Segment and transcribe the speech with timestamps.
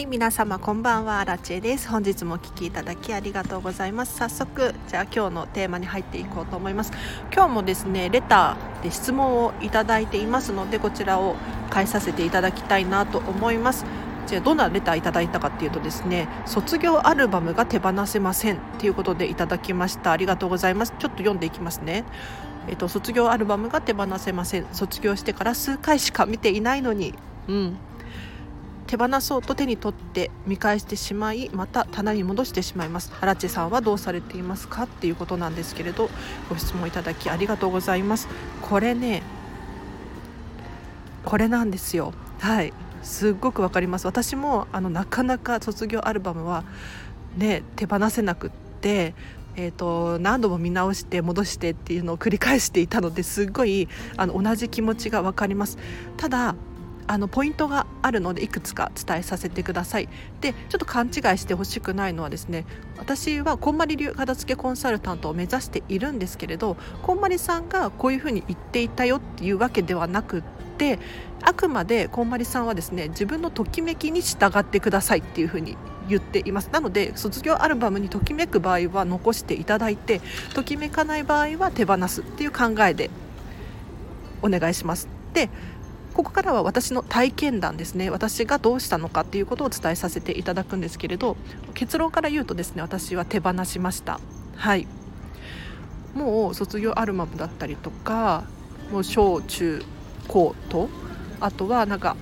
[0.00, 1.22] はい皆様こんばんは。
[1.26, 1.86] ラチェです。
[1.86, 4.16] 本日もお聞きいただきありがとうございます。
[4.16, 6.92] 早速じゃあ今日のテーマに入っていこうと思います。
[7.30, 11.36] 今日もですねレターで質問をいただいていますのでこちらを
[11.68, 13.84] 返させていただきたいなと思います。
[14.26, 20.12] じゃあどんなレターいただいたかっていうとですね卒業アルバムが手放せませんっていうことでいただきました。
[20.12, 20.94] ありがとうございます。
[20.98, 22.04] ちょっと読んでいきますね。
[22.68, 24.66] えっと卒業アルバムが手放せません。
[24.72, 27.12] 卒業してから数回しか見ていないのに。
[27.48, 27.76] うん。
[28.90, 33.12] 手放そうと手に取って見返してしまいまた棚に戻してしまいます。
[33.12, 36.10] 原地さんはどうされていますかっていうことなんですけれど
[36.48, 38.26] ご質問いただきありがとうございます。
[38.60, 39.22] これね
[41.24, 42.12] これなんですよ。
[42.40, 42.72] はい。
[43.04, 44.06] すっごくわかります。
[44.08, 46.64] 私もあのなかなか卒業アルバムは
[47.36, 48.50] ね手放せなくっ
[48.80, 49.14] て
[49.56, 55.78] えーと、何度も見直して戻してっていうのを繰り返していたのですごいあの同じ気持ちが分かります。
[56.16, 56.54] ただ
[57.10, 60.08] あのポイントがあるのでいくつか伝えさせてください。
[60.40, 62.66] でちょっと勘違いしてほしくないのはですね
[62.98, 70.42] 私はこんまり流片付けコンサルタントを目指しているんですけれどこんまりさんがこういうふうに言っていたよっていうわけではなくっ
[70.78, 71.00] て
[71.42, 75.76] あくまでこんまりさんはですね自分のときめきに従ってくださいっていうふうに
[76.08, 76.70] 言っています。
[76.72, 80.20] なので卒業アルバムにときめく場合は残していただいて
[80.54, 83.10] ときめかない場合は手放すっていう考えで
[84.42, 85.08] お願いします。
[85.32, 85.48] で
[86.20, 88.10] ここからは私の体験談ですね。
[88.10, 91.38] 私がどうしたのかっていうことをお伝えさせていただくんですけれど
[91.72, 94.20] 結論から言うとですね私は手放しました。
[94.54, 94.86] はい。
[96.14, 98.44] もう卒業アルバムだったりとか
[98.92, 99.82] もう小中
[100.28, 100.90] 高と
[101.40, 102.16] あとはなんか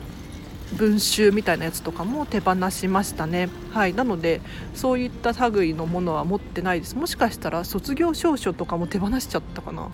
[0.75, 3.49] 文集みたいなやつとかも手放しましたね。
[3.73, 3.95] はい。
[3.95, 4.41] なので
[4.77, 6.95] そういった類のものは持ってないです。
[6.95, 9.91] もしかしたら卒業証書とかも手放しちゃったかな。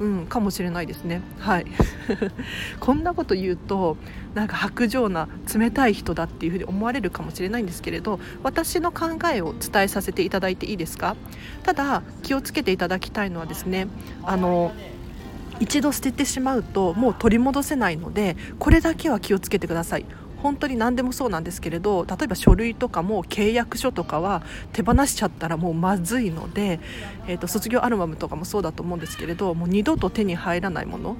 [0.00, 1.22] うんかもしれないですね。
[1.38, 1.66] はい。
[2.80, 3.96] こんなこと言うと
[4.34, 11.16] なんか薄情な冷たい人だっていうふうに思われるかもしれないんですけれど私の考えを伝えさせていただいていいですか？
[11.64, 13.88] ただ気をつけていただきたいのはですね
[14.24, 14.72] あの
[15.60, 20.04] 一度捨ててしまうともう取り戻せないのでこれだけは気をつけてください。
[20.42, 26.80] 本当に何でもそうなんですけれど例えば書類とかも契約書とかは手放しちゃったらもうまずいので、
[27.26, 31.16] えーと、卒業アルバムとかもそうだと思うんですけれどもう二度と手に入らないもの。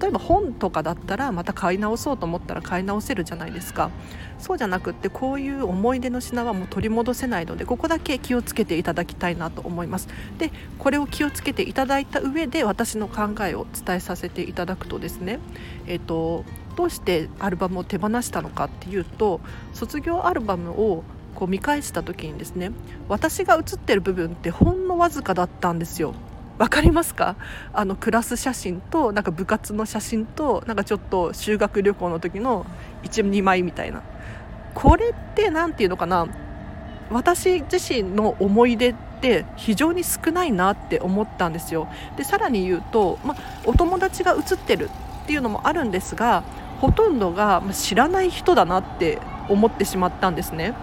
[0.00, 3.90] 例えば本とかだったらまた買い直そうと思ったら買い直せるじゃないですか。
[4.38, 10.08] そうじゃなくってこういう思い出の品はもう取り戻せないのでここだけ気をつけていただきたいなと思います。
[10.38, 15.38] でこれを気をつけていただいた上で私の考えを伝えさせていただくとですね
[15.86, 16.44] えっ、ー、と
[16.76, 19.40] どうしてアルバムを手放したのかっていうと
[19.72, 21.04] 卒業アルバムを
[21.34, 22.72] こう見返した時にですね
[23.08, 26.14] 私が写ってる部分ってほんのわずかだったんですよ。
[26.56, 27.34] わかりますか？
[27.72, 32.64] あのクラス写真となんか部活の写真となんかちょっと修学旅行の時の
[33.02, 34.02] 12枚みたいな。
[34.74, 36.28] これって何て言うのかな？
[37.10, 41.88] 私自身の思い出って非常に少ないなって思ったんですよ。
[42.16, 43.34] でさらに言うと、ま、
[43.64, 44.90] お友達が写ってる
[45.24, 46.44] っていうのもあるんですが
[46.84, 49.18] ほとんどが知らない人だなって
[49.48, 50.74] 思ってしまったんですね。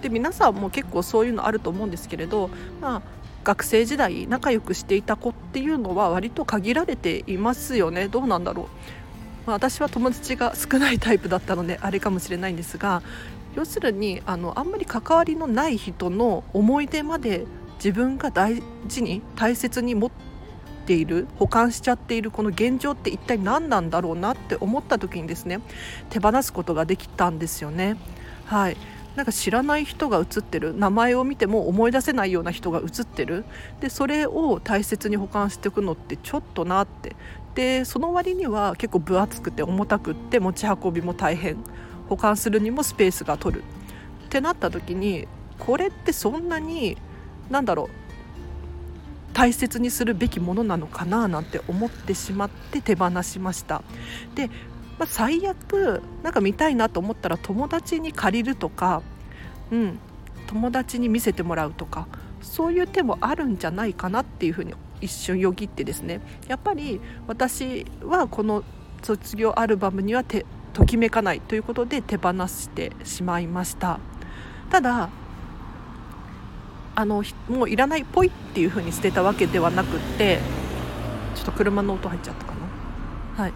[0.00, 2.48] で皆さんも結構そういうのあると思うんですけれど、
[2.80, 3.02] まあ、
[3.44, 8.66] 学生時代仲良くしていた子っていうのは割と限られていますよねどうなんだろう、
[9.48, 13.02] まあ、私は友達が少ないタイプだったのであれかもしれないんですが
[13.54, 17.44] 要するにあのあんまり関わりのない人の思い出まで
[17.74, 20.28] 自分が大事に大切に持って
[20.88, 25.60] ている保管しちゃっているこの現状って一体何なんだろうなって思った時にですね
[26.08, 27.98] 手放すことができたんですよね。
[28.46, 28.76] はい。
[29.14, 33.44] なんか知らない人が写ってる名前を見ても思い出せないような人が写ってる。
[33.80, 37.14] でそれを大切に保管していくのってちょっとなって。
[37.54, 41.58] でその割には結構分厚くて重たくって持ち運びも大変。
[42.08, 43.64] 保管するにもスペースが取る。
[44.24, 45.28] ってなった時に
[45.58, 46.96] これってそんなに
[47.50, 48.07] 何だろう
[49.38, 53.84] 大切にするべきものなのかななんて思ってしまって手放しました。
[54.34, 54.48] で、
[54.98, 59.00] まあ、最悪なんか見たいなと思ったら友達に借りるとか、
[59.70, 60.00] うん、
[60.48, 62.08] 友達に見せてもらうとか
[62.42, 66.20] そういう手もあるんじゃないかなっていうふうに一瞬よぎってですね。
[66.48, 68.64] やっぱり私はこの
[69.04, 74.00] 卒業アルバムにはときめかないということで手放してしまいました。
[74.68, 75.10] ただ
[76.98, 80.40] あのもういらないぽいっていう風に捨てたわけではなくって
[81.36, 82.54] ちょっと車の音入っちゃったか
[83.36, 83.44] な。
[83.44, 83.52] はい。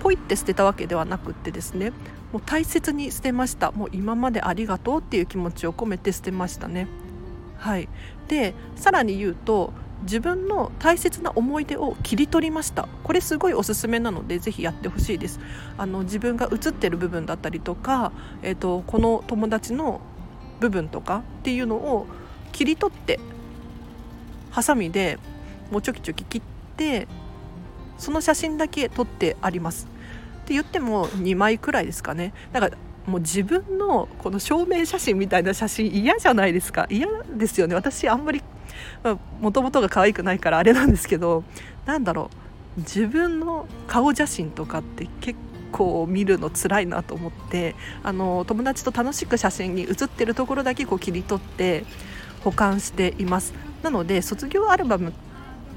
[0.00, 1.90] ポイって捨てたわけではなくってですね
[2.32, 3.72] もう大切に捨てました。
[3.72, 6.86] もう今までありがとうっていう気持ちを込めて捨てましたね。
[7.58, 7.88] はい。
[8.28, 12.86] でさらに言うと自分の大切な思い出を切り取りました。
[13.02, 15.40] これすごいおすすめなのでぜひやってほしいです。
[15.76, 18.12] あの自分が写ってる部分だったりとか、
[18.42, 20.00] えーと、この友達の
[20.60, 22.06] 部分とかっていうのを
[22.54, 23.18] 切り取って
[24.50, 25.18] ハサミで
[25.70, 26.42] もうちょきちょき切っ
[26.76, 27.08] て
[27.98, 29.88] その写真だけ撮ってあります。
[30.44, 32.32] って言っても2枚くらいですかね。
[32.52, 36.86] だからもう自分のこの証明写真みたいな写真嫌じゃないですか。
[36.88, 37.74] 嫌ですよね。
[37.74, 38.42] 私あんまり
[39.40, 41.42] もともとが可愛くないからあれなんですけど
[41.86, 42.30] なんだろ
[42.76, 42.80] う。
[42.80, 45.38] 自分の顔写真とかって結
[45.72, 51.84] 構見るの辛いなと思ってあの友達と楽しく写真に写ってるところだけこう切り取って
[52.44, 53.54] 保管しています。
[53.82, 55.12] なので卒業アルバム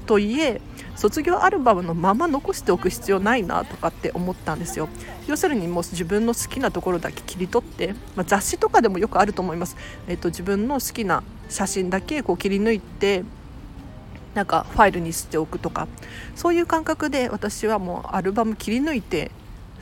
[0.06, 0.60] といえ
[0.96, 4.88] 卒業アルバムのまま残しておく必要ないなとかって思ったんですよ。
[5.26, 9.76] 要するにもう自分の好きなところだけ切り取って、まあ、雑誌とかでもよくあると思います、
[10.06, 13.24] えっと、自分の好きな写真だけこう切り抜いて
[14.34, 15.86] なんかファイルにしておくとか。
[16.34, 19.30] そういう感覚で私はもうアルバム切り抜いて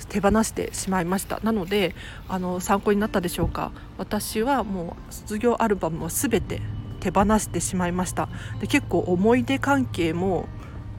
[0.08, 1.40] 手放してしまいました。
[1.42, 1.94] なので
[2.28, 3.70] あの参考になったでしょうか。
[3.96, 6.60] 私はもう卒業アルバムを全て
[6.96, 8.28] 手放してしまいました。
[8.60, 10.48] で結構思い出関係も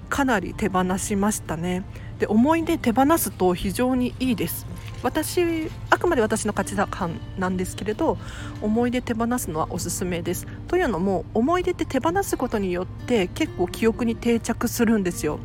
[0.10, 1.84] かなり手放しましたね。
[2.20, 4.66] で思い出手放すと非常にいいです。
[5.04, 8.18] 私あくまで私の価値観なんですけれど
[8.62, 10.48] 思い出手放すのはおすすめです。
[10.68, 15.40] というのも思い出って手放すことによって結構記憶に定着するんですよ。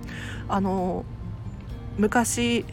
[0.49, 1.05] あの
[1.99, 2.65] 昔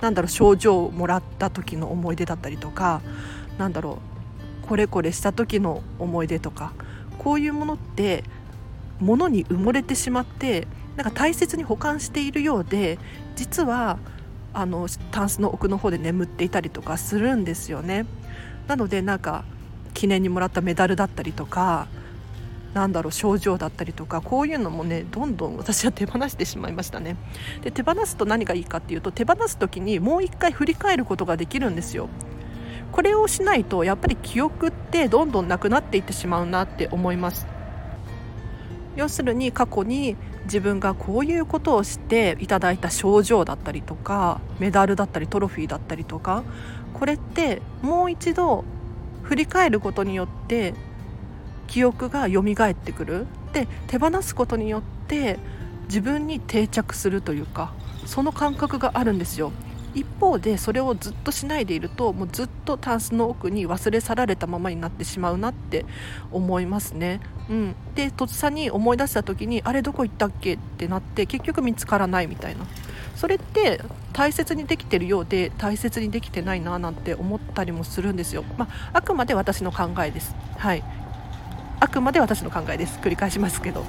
[0.00, 3.00] なんだろう症状をもらった時の思い出だったりとか
[3.58, 3.98] なんだろ
[4.64, 6.72] うこれこれした時の思い出とか
[7.20, 8.24] こういうものって
[8.98, 12.98] 物に埋もれてしまってなんか大切に保管しているようで
[13.36, 13.98] 実は
[14.54, 18.06] あのタンスの奥の方で眠っていたりとかするんですよね。
[18.66, 19.44] なのでなんか
[19.92, 21.88] 記念にもらったメダルだったりとか
[22.72, 27.16] なんだろう症状だったりとかこういうのもねどんどん私は手放してしまいましたね
[27.62, 32.08] で手放すと何がいいかっていうと手放す時にもう一回振り返ることができるんですよ
[33.00, 37.46] これをしないとやっぱり記憶ってどんどんなくなっていってしまうなって思います。
[38.94, 46.44] 要するに過去に自分がこういうことをしていただいた賞状だったりとかメダルだったりトロフィーだったりとか
[46.92, 48.64] これってもう一度
[49.22, 50.74] 振り返ることによって
[51.68, 53.26] 記憶が蘇ってくる。
[53.54, 55.38] で手放すことによって
[55.84, 57.72] 自分に定着するというか
[58.04, 59.52] その感覚があるんですよ。
[59.94, 65.84] 一方でそれをずっとしないでいるともうずっとタンスの奥に忘れ去られたままになってしまうなって
[66.32, 67.20] 思いますね。
[67.48, 72.64] うん、でとっさに思い出した時にあれどこ行ったっけってなって結局見つからないみたいな
[73.16, 73.80] それって
[74.12, 78.44] 大切にできてるようで大切にできてないななんて思ったりもするんですよ。
[78.56, 80.34] まあ、あくまで私の考えです。
[80.56, 80.82] はい
[81.80, 83.84] あくまで私の考えです繰り返しますけど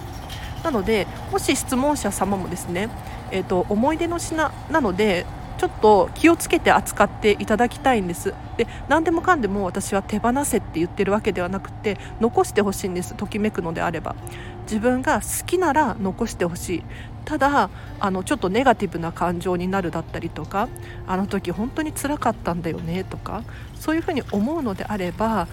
[0.63, 2.89] なのでもし質問者様もですね、
[3.31, 5.25] えーと思い出の品なので
[5.61, 8.33] ちょっと気をつけて扱っていただきたいんです。
[8.57, 13.13] で何でもかんでも私は手放せって言ってるわけではなくて残してほしいんです。
[13.13, 14.15] ときめくのであれば。
[14.63, 16.83] 自分が好きなら残してほしい。
[17.25, 17.69] ただ
[17.99, 20.67] あのちょっとネガティブな感情になるだったりとか
[21.05, 23.43] あの時本当につらかったんだよねとか
[23.75, 25.47] そういうふうに思うのであれば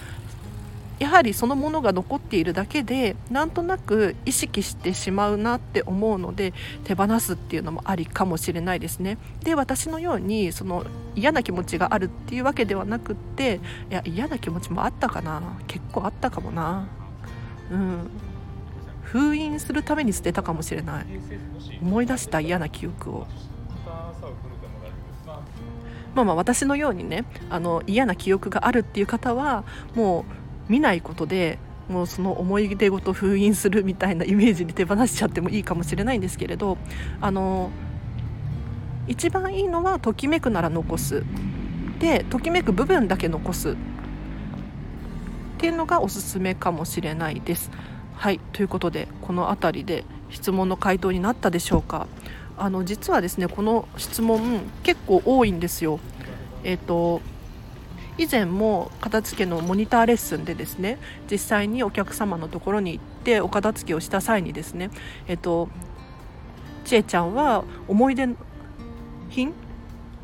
[0.98, 6.52] やはりそのものが残っているだけでなんとなく意識してしまうなって思うので
[6.84, 9.18] 手放すっていうのもありかもしれないですね。
[9.42, 16.88] で私のようにその嫌な気持ちがあるっていうわけではなくっていや嫌な気持ちもあったかな結構あったかもな。
[17.70, 18.10] うん
[19.02, 21.06] 封印するために捨てたかもしれない
[21.80, 23.26] 思い出した嫌な記憶を
[26.14, 29.64] まあまあ私のようにねあの嫌な記憶があるっていう方は
[29.94, 31.58] もう見ないことで
[31.88, 36.76] もうその思い出ごと封印するみたいなイメージに手放しちゃってもいいかもしれないんですけれど
[37.20, 37.70] あの
[39.06, 41.24] 一番いいのはときめくなら残す
[41.98, 43.74] でときめく部分だけ残すっ
[45.58, 47.72] ていうのがおすすめかもしれないです。
[48.14, 52.06] はいということでこの辺りで質問の回答になったでしょうか
[52.56, 55.98] あの実はですねこの質問結構多いんですよ。
[56.64, 57.22] えっ、ー、と
[58.18, 60.98] 以前も片付けのモニターレッスンでですね
[61.30, 64.90] 実際にお客様のところに行ってお片付けをした際にですね
[65.28, 65.68] えっと
[66.84, 68.28] ちえちゃんは思い出
[69.30, 69.52] 品？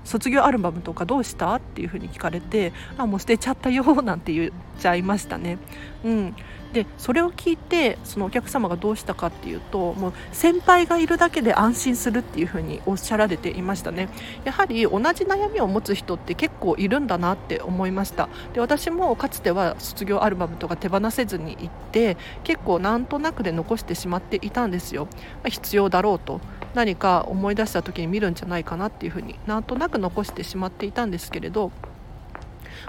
[0.05, 1.55] 卒業アルバムとかどうした？
[1.55, 5.59] っていうふうに聞かれてあもう捨てちゃったよなんて言っちゃいましたね。
[6.05, 6.37] うん、
[6.75, 14.09] でそれを聞いてそのお客様がどうしたかっていうともう先輩がいるだけで安心するっていうふうにおっしゃられていましたね。
[14.45, 18.29] やはり同じ悩みを持つ人って結構いるんだなって思いました。
[18.53, 25.07] で私もかつては卒業アルバムとか手放せずに行って結構なんとなくで残してしまっていたんですよ、
[25.45, 26.41] ま、必要だろうと
[26.75, 31.71] 何か思い出した時に見るんじゃないかなっていうふうになんとなく残してしまっていたんですけれど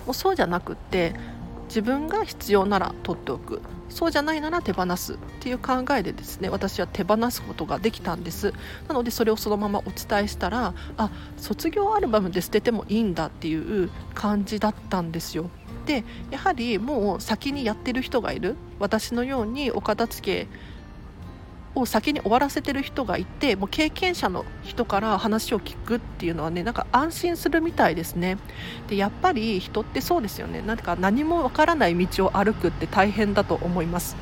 [0.06, 1.13] もうそうじゃなくって
[1.67, 3.62] 自分が必要なら取っておく。
[3.89, 8.53] そうじゃないなら手放すっていう考えでですね私は手放すことができたんです。
[8.88, 15.50] なのでそれをそのままお伝えしたらあ卒業アルバムで捨ててもいいんだっていう感じだったんですよ。
[15.86, 18.55] でやはりもう先にやってる人がいる。
[18.79, 20.48] 私のようにお片付け
[21.75, 28.38] を先に終わらせてる人がいてもう経験者の人から話を聞くっていうのはねなんか安心するみたいですね。
[28.88, 30.62] でやっぱり人ってそうですよね。
[30.62, 34.15] なんか何もわからない道を歩くって大変だと思います。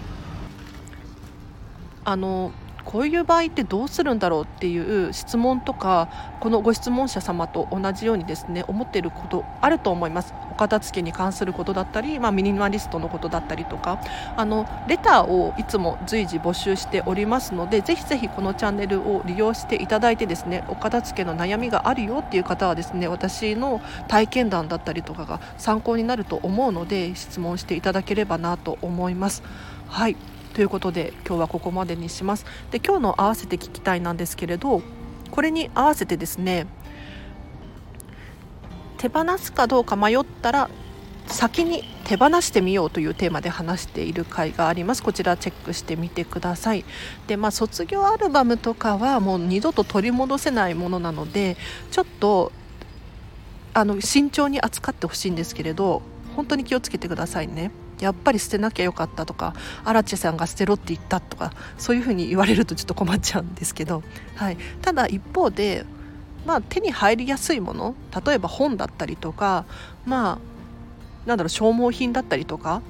[2.06, 2.52] あの
[2.86, 6.10] こういう場合ってどうするんだろうっていう質問とか
[6.40, 14.02] このご質問者様と同じようにですね思っていることあると思いますお片付けに関することだったり、まあ、ミニマリストのことだったりとか
[14.36, 29.44] あのレターをいつも随時募集しておりますのでぜひぜひこのチャンネルを利用していただいてですねお片付けの悩みがあるよっていう方はですね私の体験談だったりとかが参考になると思うので質問していただければなと思います。
[29.94, 30.16] はい。
[30.56, 32.48] ということで今日はここまでにします。
[32.72, 34.82] で今日の合わせて聞きたいなんですけれど
[35.30, 36.66] これに合わせてですね
[38.98, 40.72] 手放すかどうか迷ったら
[41.28, 45.04] 先に手放してみようというテーマで話している回があります。
[45.04, 46.86] こちらチェックしてみてください。
[47.28, 51.56] でまあ卒業アルバムとかはもう二度と取り戻せないものなので
[51.92, 52.52] ちょっと
[53.76, 56.02] あの慎重に扱ってほしいんですけれど
[56.36, 57.70] 本当に気をつけてくださいね。
[58.04, 64.04] やっぱり捨てなきゃよかったとか荒地さんが捨てろって言ったとかそういうふうに言われるとちょっと困っちゃうんですけど、
[64.36, 65.86] はい、ただ一方で、
[66.46, 67.96] まあ、手に入りやすいもの
[68.26, 69.66] 例えば本だったりとか
[70.06, 70.40] ま
[71.26, 72.82] あなんだろう消耗品だったりとか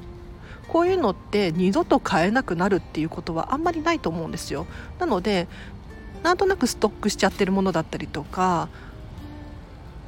[0.68, 4.66] こういうのって二度と買えなくなるっていうことはあんまりないと思うんですよ。
[4.98, 5.48] なので
[6.24, 8.70] なんとなくストックしちゃってるものだったりとか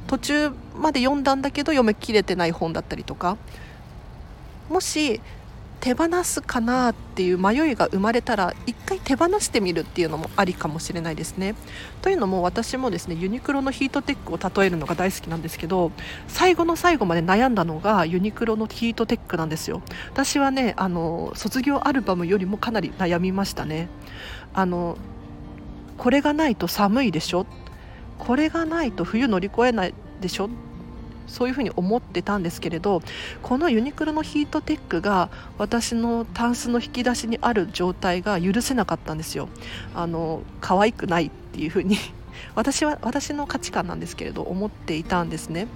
[0.07, 3.37] 途中まで読んだんだけど読めきれてない本だったりとか
[4.69, 5.21] もし
[5.81, 11.53] 手放すかなっていう迷いが生まれたら一回手放してみるっていうのもありかもしれないですね。
[12.01, 15.91] というのも私もですねユニクロのヒートテックを例えるのが大好きなんですけど
[16.27, 19.83] 最後の最後まで悩んだのがユニクロのヒートテックなんですよ。
[20.11, 23.89] 私はねあの卒業アルバムよりもかなり悩みましたね。
[24.55, 24.97] あの
[25.99, 27.45] これがないと寒いでしょ？
[28.17, 30.49] これがないと冬乗り越えないでしょ？
[31.27, 33.01] そういうふうに思ってたんですけれど
[33.41, 39.49] このユニクロのヒートテックが私のタンスの引き出しにある状態が許せなかったんですよ。
[39.93, 41.97] あの可愛くないっていうふうに。
[42.53, 45.67] 私は私の価値観なんですけれど思っていたんですね。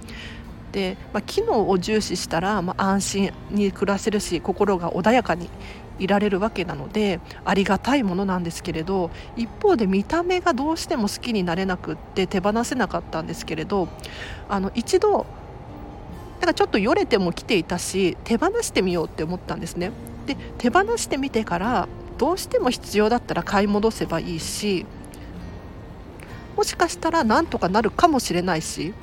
[0.72, 5.48] で、まあ、機能を重視したら、まあ、安心に暮らせるし心が穏やかに
[6.00, 13.88] いられるわけなのでありがたいものなんですけれど一方で見た目がどうしても好きになれなくって手放せなかったんですけれど
[14.48, 15.26] あの一度
[16.40, 19.92] だからちょっとよれても来ていたし手放してみようって思ったんですね。
[20.26, 24.86] で手放してみてからどうしても必要だったら買い戻せばいいし
[26.56, 28.94] もしかしたらなんとかなるかもしれないし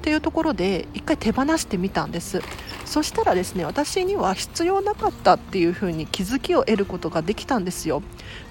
[0.00, 2.40] っていうところで一回手放してみたんです。
[2.86, 8.02] そしたらですね私には必要なかったっていうふうに気づきを得ることができたんですよ。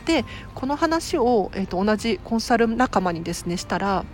[0.06, 4.06] でこの話を、えーと同じコンサル仲間にですねしたら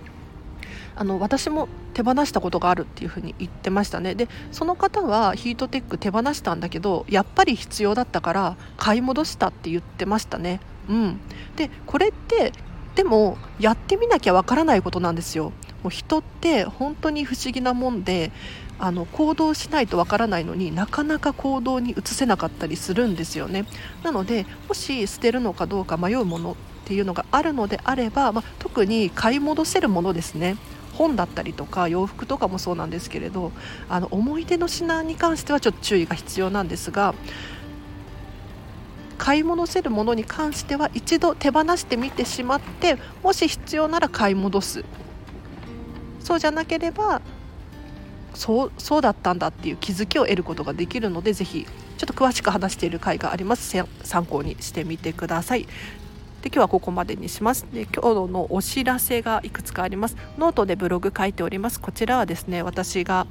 [0.96, 4.16] あの私も手放したことがあるっていうふうに言ってましたね。
[4.16, 10.60] でその方はヒートテック手放したんだけどやっぱり必要だったから買い戻したって言ってましたね。
[10.90, 11.20] うん。
[11.56, 12.54] でこれって
[12.96, 15.52] でもやってみなきゃわからないことなんですよ。
[15.84, 18.32] もう人って本当に不思議なもんで
[18.80, 23.66] あの行動しないとわからないのになかなか行動に移せなかったりするんですよね。
[24.04, 30.58] なのでもし捨てるのかどうか迷うものっていうのがあるのであれば、まあ、特に買い戻せるものですね。
[30.96, 33.52] 本だったりとか洋服とかもそうなんですけれど
[33.90, 37.14] あの思い出の品に関してはちょっと注意が必要なんですが
[39.18, 44.84] 買い戻せるものに関しては一度手放してみてしまってもし必要なら買い戻す。
[46.20, 47.22] そうじゃなければ
[48.34, 53.78] そうそうだったんだっていう気づきを得ることができるのでぜひちょっと詳しく話している回があります。
[54.04, 55.68] 参考にしてみてください。
[56.46, 57.66] で今日はここまでにします。
[57.74, 60.16] で今日のお知らせがいくつかあります。
[60.38, 61.80] ノートでブログ書いております。
[61.80, 63.26] こちらはですね私が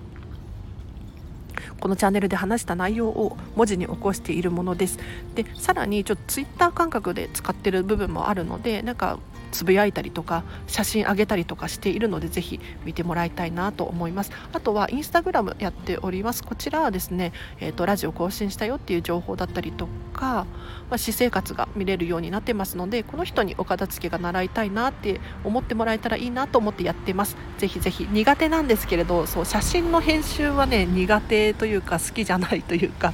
[1.78, 4.98] このチャンネルで話した内容を文字に起こしているものです。
[5.36, 9.20] でさらにちょっとツイッター感覚で使ってる部分もあるのでなんか
[9.54, 14.32] つぶやいたりとか写真あげたりとかしているのでぜひ見てもらいたいなと思います。
[14.52, 16.42] あとはインスタグラムやっております。
[16.42, 20.46] こちらはですね、えーと、ラジオ更新したよっていう情報だったりとか、ま
[20.90, 27.36] あ、私生活が見れるようになってますのでこの人にお片付けが習いたいなって思ってもらえたらいいなと思ってやってます。
[27.58, 28.08] ぜひぜひ。
[28.10, 33.12] 苦手なんですけれどそう写真の編集はね苦手というか好きじゃないというか。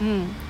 [0.00, 0.49] うん。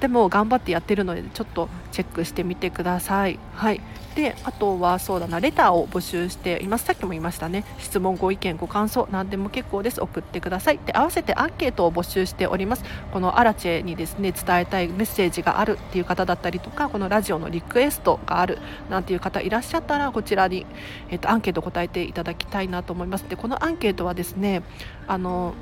[0.00, 3.38] でも頑張ってやってるのでちょっとチェックしてみてください。
[3.54, 3.80] はい。
[4.14, 6.86] であとはそうだなレターを募集しています。
[6.86, 7.64] さっきも言いましたね。
[7.78, 10.00] 質問ご意見ご感想何でも結構です。
[10.00, 10.78] 送ってください。
[10.84, 12.84] で合わせてアンケートを募集しております。
[13.12, 18.58] このアラチェにですね伝えたいメッセージがあるっていう方だったりとかこのラジオのリクエストがある
[18.90, 20.66] なんていう方いらっしゃったらこちらに、
[21.10, 23.28] えっと、アンケート答えていただきたいなと思います。
[23.28, 24.62] でこのアンケートはですね
[25.06, 25.54] あの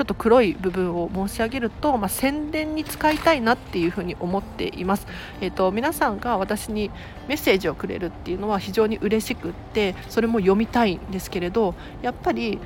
[0.00, 5.06] ちょっと黒い部分を申し上げると、まあ、宣伝に使いたいなっていうふうに思っています、
[5.42, 6.90] えーと、皆さんが私に
[7.28, 12.58] メッセージをくれるっていうのは非常に嬉しくってそれも読みたいんですけれどやっぱり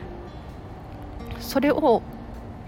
[1.40, 2.02] それを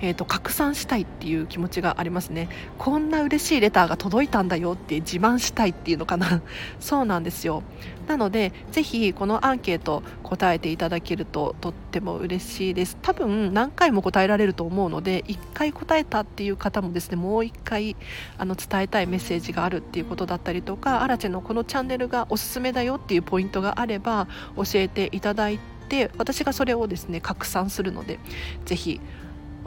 [0.01, 2.49] えーと、拡散したいっていう気持ちがありますね。
[2.79, 6.43] こんな嬉しいレターが届いたんだよって自慢したいっていうのかな。
[6.81, 7.63] そうなんですよ。
[8.07, 12.97] なのでぜひこのアンケート答えていただけるととっても嬉しいです。
[13.03, 17.97] 多分何回も答えられると思うので1回答えたっていう方もですねもう1回
[18.39, 28.19] あの伝えたいメッセージがあるっていうことだったりとかアラチェのこのチャンネルがおすすめだよっていうポイントがあれば教えていただいて私がそれをですね拡散するので
[28.65, 29.01] ぜひ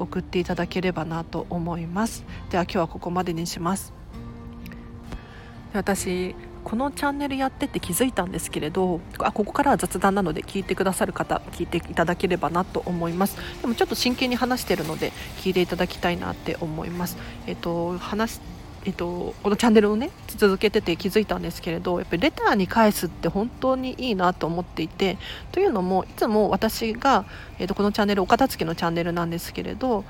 [0.01, 2.24] 送っていただければなと思います。
[2.50, 3.94] では今日はここまでにします。
[5.74, 13.38] 私このチャンネルやってて気づいたんですけれどあここからは雑談なので聞いてくださる方聞いていただければなと思います。
[13.62, 17.18] でもちょっと真剣に話してるので聞いていただきたいなって思います。
[17.48, 17.98] えっと
[18.89, 25.19] えっと、このチャンネルをね続けてて気づいたんですけれどやっぱりレターに返すって本当にいいなと思っていて
[25.51, 27.25] というのもいつも私が、
[27.60, 30.05] えっと、このチャンネルお片付けのチャンネルなんですけれど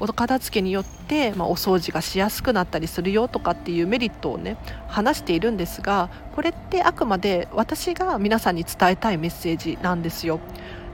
[0.00, 10.40] お片付けによって、まあ、お掃除がしやすくなったりするよとかっていうメリットをね話しているんですがこれってあくまで私が皆さんに伝えたいメッセージなんですよ。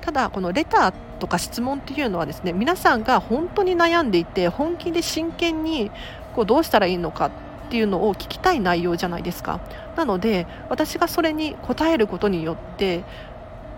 [0.00, 5.90] ただこのレターとか質問っていうのはですね皆さんが本当に悩んでいて本気で真剣に
[6.34, 7.30] こうどうしたらいいのかっ
[7.70, 9.60] ていうのを聞きたい内容じゃないですか。
[9.96, 13.04] なので私がそれに答えることによって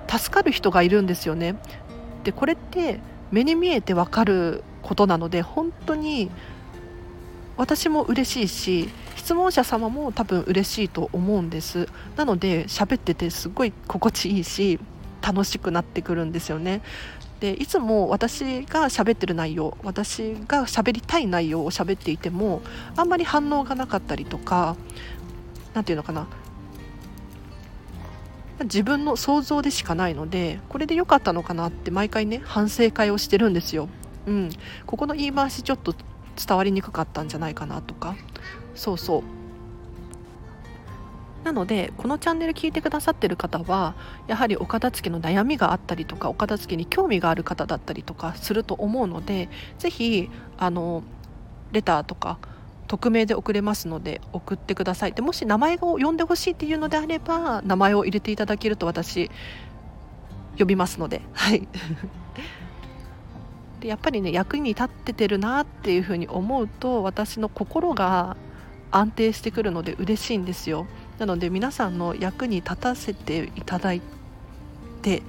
[0.08, 1.56] 助かる人がいるんですよね。
[2.24, 6.30] でこれって目に見えてわかることなので本当に
[7.56, 11.88] 私も嬉しいし質問者様も多分嬉しいと思うんです。
[12.16, 14.80] なので喋っててすごい心地いいし
[15.20, 16.82] 楽しくなってくるんですよね。
[17.42, 22.62] でいつも私が喋ってる内容私が喋りたい内容を喋っていても
[22.94, 24.76] あんまり反応がなかったりとか
[25.74, 26.28] 何て言うのかな。
[28.62, 33.88] 自分の想像でしかないのでこれで良かったのかなって毎回ね反省会をしてるんですよ。
[34.26, 34.50] うん、
[34.86, 35.96] ここの言い回しちょっと
[36.36, 38.14] 伝わりにくかったんじゃないかなとか。
[38.76, 39.41] そうそう。
[41.44, 43.94] なのでこのチャンネル聞いてくださってる方は
[44.28, 51.02] やはりお片付けの悩みがあったりとかお片付けに興味がある方だったりとかすると思うのでぜひあの
[51.72, 52.38] レターとか
[52.86, 55.12] 匿名で送れますので送ってください。
[55.12, 59.30] でもし名前を呼んでほしいっていうのであれば名前を入れていただけると私
[60.58, 61.22] 呼びますので。
[61.32, 61.66] はい。
[63.80, 68.36] でやっぱりね役に立っててるなっていうふうに思うと私の心が
[68.92, 70.86] 安定してくるので嬉しいんですよ。
[71.22, 74.02] なので皆さんの役に立たせていただい
[75.02, 75.22] て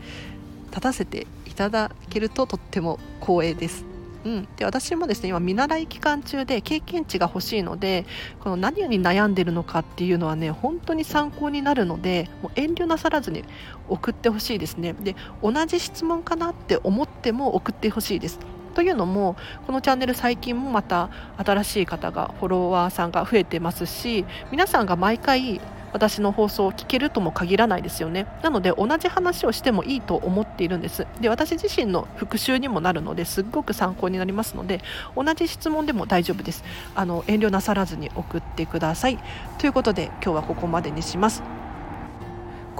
[0.70, 3.86] 立たせていただけるととっても光栄です。
[4.26, 8.08] うん、で私もですね今見習い期間中で経験値が欲しいので
[8.40, 13.44] この何に悩んでるのかっていうのはね本当に参考になるのでもう遠慮なさらずに
[13.88, 14.94] 送ってほしいですね。
[14.94, 18.40] で同じ質問かなって思っても送ってほしいです。
[18.74, 19.36] というのも
[19.68, 25.62] このチャンネル最近もまた新しい方がフォロワーさんが増えてますし皆さんが毎回
[25.94, 28.28] 私の放送を聞けるとも限らないですよね。
[28.42, 31.08] なので同じ話をしてもいいと思っているんです。
[31.22, 34.82] で私自身の復習にもなるのですっごく参考になりますので
[35.16, 36.64] 同じ質問でも大丈夫です。
[36.96, 39.20] あの遠慮なさらずに送ってください。
[39.60, 41.53] ということで今日はここまでにします。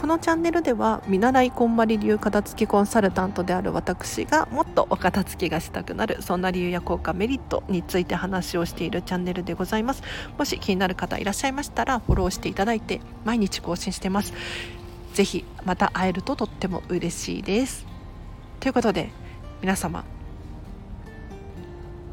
[0.04, 10.04] このチャンネルでは見習いこんまり流片付きコンサルタントである私がもっとお片付けがしたくなるそんな理由や効果メリットについて話をしているチャンネルでございます。
[10.38, 14.34] もし気になる方いらっしゃいましたらフォローしていただいて毎日更新してます。
[15.14, 17.86] ぜひまた会えるととっても嬉しいです。
[18.60, 19.10] ということで
[19.62, 20.04] 皆様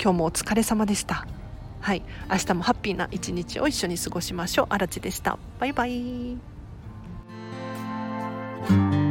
[0.01, 1.27] 今日もお疲れ様でした。
[1.81, 2.05] はい。
[2.31, 4.67] 明日もハッピーな一日を一緒に過ごしましょう。
[4.69, 5.41] あらちでした。
[5.59, 6.50] バイバイ。
[8.69, 9.10] you